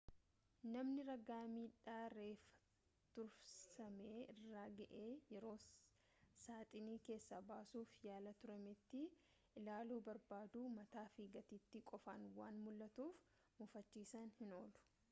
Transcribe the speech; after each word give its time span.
namni 0.75 1.01
ragaa 1.07 1.41
midhaa 1.57 2.05
reeffa 2.13 2.53
tursame 3.17 4.07
irra 4.21 4.63
ga'e 4.79 5.03
yeroo 5.33 5.53
saaxinii 6.45 6.97
keessaa 7.11 7.41
baasuf 7.51 7.93
yaalaa 8.09 8.35
turametti 8.41 9.03
ta'e 9.13 9.63
ilaalu 9.63 10.01
barbaadu 10.11 10.65
mataa 10.79 11.07
fi 11.17 11.29
gateettii 11.39 11.85
qofaan 11.93 12.29
waan 12.41 12.61
mul'atuuf 12.67 13.23
mufachuunsaa 13.63 14.27
hin 14.43 14.61
oolu 14.63 14.87